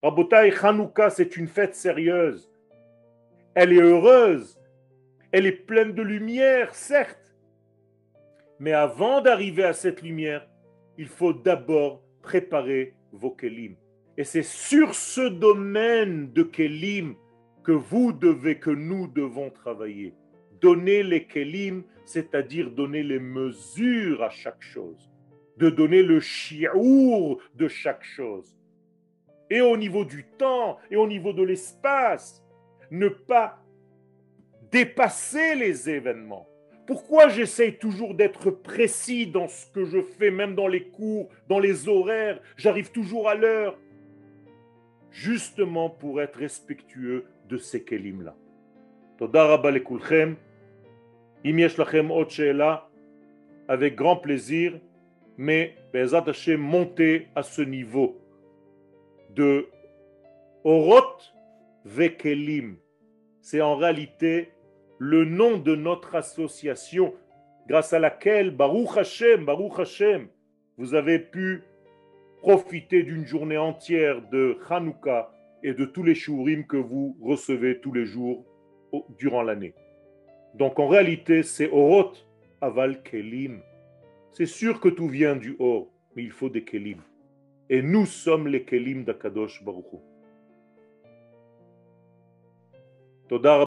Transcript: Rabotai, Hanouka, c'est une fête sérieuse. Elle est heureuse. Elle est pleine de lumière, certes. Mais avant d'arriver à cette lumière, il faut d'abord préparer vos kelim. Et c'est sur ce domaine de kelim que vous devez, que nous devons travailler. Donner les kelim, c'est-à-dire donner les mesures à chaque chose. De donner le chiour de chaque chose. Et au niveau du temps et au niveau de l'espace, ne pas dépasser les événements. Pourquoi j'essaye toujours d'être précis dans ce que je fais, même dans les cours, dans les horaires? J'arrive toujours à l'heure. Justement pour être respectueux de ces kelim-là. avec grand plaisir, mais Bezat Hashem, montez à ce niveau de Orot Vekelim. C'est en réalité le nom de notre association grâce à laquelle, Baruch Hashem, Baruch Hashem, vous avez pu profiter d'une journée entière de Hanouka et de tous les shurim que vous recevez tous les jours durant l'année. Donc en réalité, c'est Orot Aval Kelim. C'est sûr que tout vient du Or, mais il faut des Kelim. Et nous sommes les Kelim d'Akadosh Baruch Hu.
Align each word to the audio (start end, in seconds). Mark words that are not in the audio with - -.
Rabotai, 0.00 0.52
Hanouka, 0.62 1.10
c'est 1.10 1.36
une 1.36 1.48
fête 1.48 1.74
sérieuse. 1.74 2.48
Elle 3.54 3.72
est 3.72 3.82
heureuse. 3.82 4.56
Elle 5.32 5.46
est 5.46 5.66
pleine 5.66 5.92
de 5.92 6.02
lumière, 6.02 6.72
certes. 6.72 7.34
Mais 8.60 8.72
avant 8.72 9.20
d'arriver 9.20 9.64
à 9.64 9.72
cette 9.72 10.02
lumière, 10.02 10.48
il 10.98 11.08
faut 11.08 11.32
d'abord 11.32 12.00
préparer 12.22 12.94
vos 13.12 13.32
kelim. 13.32 13.74
Et 14.16 14.22
c'est 14.22 14.44
sur 14.44 14.94
ce 14.94 15.28
domaine 15.28 16.32
de 16.32 16.44
kelim 16.44 17.16
que 17.64 17.72
vous 17.72 18.12
devez, 18.12 18.60
que 18.60 18.70
nous 18.70 19.08
devons 19.08 19.50
travailler. 19.50 20.14
Donner 20.60 21.02
les 21.02 21.26
kelim, 21.26 21.82
c'est-à-dire 22.04 22.70
donner 22.70 23.02
les 23.02 23.18
mesures 23.18 24.22
à 24.22 24.30
chaque 24.30 24.62
chose. 24.62 25.10
De 25.56 25.70
donner 25.70 26.04
le 26.04 26.20
chiour 26.20 27.40
de 27.56 27.66
chaque 27.66 28.04
chose. 28.04 28.57
Et 29.50 29.60
au 29.60 29.76
niveau 29.76 30.04
du 30.04 30.24
temps 30.24 30.78
et 30.90 30.96
au 30.96 31.06
niveau 31.06 31.32
de 31.32 31.42
l'espace, 31.42 32.44
ne 32.90 33.08
pas 33.08 33.58
dépasser 34.70 35.54
les 35.54 35.88
événements. 35.88 36.46
Pourquoi 36.86 37.28
j'essaye 37.28 37.76
toujours 37.76 38.14
d'être 38.14 38.50
précis 38.50 39.26
dans 39.26 39.48
ce 39.48 39.66
que 39.72 39.84
je 39.84 40.00
fais, 40.00 40.30
même 40.30 40.54
dans 40.54 40.68
les 40.68 40.84
cours, 40.84 41.28
dans 41.48 41.58
les 41.58 41.88
horaires? 41.88 42.40
J'arrive 42.56 42.90
toujours 42.90 43.28
à 43.28 43.34
l'heure. 43.34 43.78
Justement 45.10 45.90
pour 45.90 46.20
être 46.20 46.38
respectueux 46.38 47.24
de 47.48 47.56
ces 47.56 47.82
kelim-là. 47.82 48.34
avec 53.68 53.94
grand 53.94 54.16
plaisir, 54.16 54.80
mais 55.36 55.76
Bezat 55.92 56.24
Hashem, 56.26 56.60
montez 56.60 57.28
à 57.34 57.42
ce 57.42 57.62
niveau 57.62 58.18
de 59.30 59.68
Orot 60.64 61.18
Vekelim. 61.84 62.76
C'est 63.40 63.60
en 63.60 63.76
réalité 63.76 64.50
le 64.98 65.24
nom 65.24 65.58
de 65.58 65.74
notre 65.74 66.14
association 66.14 67.14
grâce 67.68 67.92
à 67.92 67.98
laquelle, 67.98 68.50
Baruch 68.50 68.96
Hashem, 68.96 69.44
Baruch 69.44 69.78
Hashem, 69.78 70.28
vous 70.76 70.94
avez 70.94 71.18
pu 71.18 71.62
profiter 72.40 73.02
d'une 73.02 73.26
journée 73.26 73.58
entière 73.58 74.22
de 74.30 74.58
Hanouka 74.68 75.30
et 75.62 75.74
de 75.74 75.84
tous 75.84 76.02
les 76.02 76.14
shurim 76.14 76.66
que 76.66 76.76
vous 76.76 77.16
recevez 77.20 77.80
tous 77.80 77.92
les 77.92 78.06
jours 78.06 78.44
durant 79.18 79.42
l'année. 79.42 79.74
Donc 80.54 80.78
en 80.78 80.88
réalité, 80.88 81.42
c'est 81.42 81.70
Orot 81.70 82.12
Aval 82.60 83.02
Kelim. 83.02 83.60
C'est 84.32 84.46
sûr 84.46 84.80
que 84.80 84.88
tout 84.88 85.08
vient 85.08 85.36
du 85.36 85.56
Or, 85.58 85.88
mais 86.14 86.22
il 86.22 86.30
faut 86.30 86.48
des 86.48 86.64
Kelim. 86.64 86.98
Et 87.70 87.82
nous 87.82 88.06
sommes 88.06 88.48
les 88.48 88.64
Kelim 88.64 89.04
d'Akadosh 89.04 89.62
Baruch 89.62 89.92
Hu. 89.92 89.98